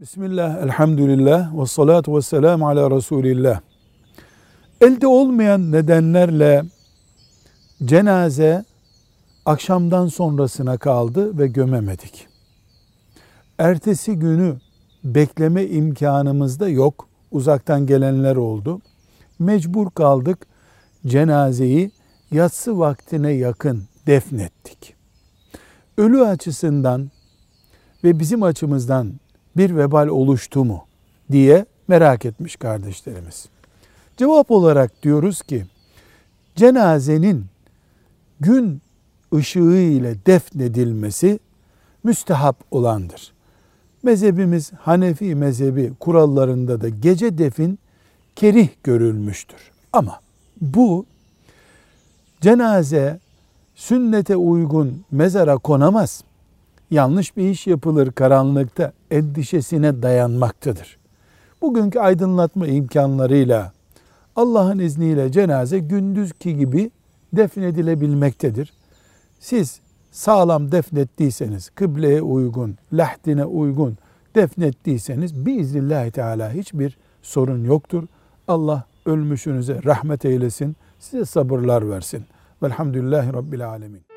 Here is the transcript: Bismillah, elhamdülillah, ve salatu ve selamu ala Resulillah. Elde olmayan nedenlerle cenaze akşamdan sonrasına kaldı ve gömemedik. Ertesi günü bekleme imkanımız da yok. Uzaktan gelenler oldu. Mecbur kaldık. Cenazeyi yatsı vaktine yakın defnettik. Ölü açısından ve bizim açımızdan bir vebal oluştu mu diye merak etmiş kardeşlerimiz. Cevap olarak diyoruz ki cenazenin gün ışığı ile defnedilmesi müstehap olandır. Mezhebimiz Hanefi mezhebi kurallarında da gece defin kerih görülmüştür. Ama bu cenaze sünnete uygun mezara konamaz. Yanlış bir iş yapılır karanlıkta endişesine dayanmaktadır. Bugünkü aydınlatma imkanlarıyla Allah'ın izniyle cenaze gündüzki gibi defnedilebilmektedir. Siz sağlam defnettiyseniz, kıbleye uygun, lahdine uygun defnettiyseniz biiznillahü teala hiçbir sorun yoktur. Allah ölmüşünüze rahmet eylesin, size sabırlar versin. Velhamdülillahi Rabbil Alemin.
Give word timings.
Bismillah, 0.00 0.62
elhamdülillah, 0.62 1.60
ve 1.60 1.66
salatu 1.66 2.16
ve 2.16 2.22
selamu 2.22 2.68
ala 2.68 2.90
Resulillah. 2.90 3.60
Elde 4.80 5.06
olmayan 5.06 5.72
nedenlerle 5.72 6.64
cenaze 7.84 8.64
akşamdan 9.46 10.06
sonrasına 10.06 10.78
kaldı 10.78 11.38
ve 11.38 11.46
gömemedik. 11.46 12.26
Ertesi 13.58 14.16
günü 14.16 14.56
bekleme 15.04 15.66
imkanımız 15.66 16.60
da 16.60 16.68
yok. 16.68 17.08
Uzaktan 17.30 17.86
gelenler 17.86 18.36
oldu. 18.36 18.80
Mecbur 19.38 19.90
kaldık. 19.90 20.46
Cenazeyi 21.06 21.90
yatsı 22.30 22.78
vaktine 22.78 23.32
yakın 23.32 23.82
defnettik. 24.06 24.94
Ölü 25.98 26.24
açısından 26.24 27.10
ve 28.04 28.18
bizim 28.18 28.42
açımızdan 28.42 29.12
bir 29.56 29.76
vebal 29.76 30.08
oluştu 30.08 30.64
mu 30.64 30.84
diye 31.32 31.66
merak 31.88 32.24
etmiş 32.24 32.56
kardeşlerimiz. 32.56 33.48
Cevap 34.16 34.50
olarak 34.50 35.02
diyoruz 35.02 35.42
ki 35.42 35.66
cenazenin 36.56 37.46
gün 38.40 38.82
ışığı 39.34 39.76
ile 39.76 40.16
defnedilmesi 40.26 41.38
müstehap 42.04 42.56
olandır. 42.70 43.32
Mezhebimiz 44.02 44.72
Hanefi 44.72 45.34
mezhebi 45.34 45.92
kurallarında 46.00 46.80
da 46.80 46.88
gece 46.88 47.38
defin 47.38 47.78
kerih 48.36 48.68
görülmüştür. 48.84 49.70
Ama 49.92 50.20
bu 50.60 51.06
cenaze 52.40 53.20
sünnete 53.74 54.36
uygun 54.36 55.04
mezara 55.10 55.58
konamaz. 55.58 56.24
Yanlış 56.90 57.36
bir 57.36 57.50
iş 57.50 57.66
yapılır 57.66 58.12
karanlıkta 58.12 58.92
endişesine 59.10 60.02
dayanmaktadır. 60.02 60.98
Bugünkü 61.62 61.98
aydınlatma 61.98 62.66
imkanlarıyla 62.66 63.72
Allah'ın 64.36 64.78
izniyle 64.78 65.32
cenaze 65.32 65.78
gündüzki 65.78 66.56
gibi 66.56 66.90
defnedilebilmektedir. 67.32 68.72
Siz 69.40 69.80
sağlam 70.10 70.72
defnettiyseniz, 70.72 71.70
kıbleye 71.70 72.22
uygun, 72.22 72.76
lahdine 72.92 73.44
uygun 73.44 73.98
defnettiyseniz 74.34 75.46
biiznillahü 75.46 76.10
teala 76.10 76.52
hiçbir 76.52 76.98
sorun 77.22 77.64
yoktur. 77.64 78.04
Allah 78.48 78.84
ölmüşünüze 79.06 79.80
rahmet 79.84 80.24
eylesin, 80.24 80.76
size 80.98 81.24
sabırlar 81.24 81.90
versin. 81.90 82.24
Velhamdülillahi 82.62 83.32
Rabbil 83.32 83.68
Alemin. 83.68 84.09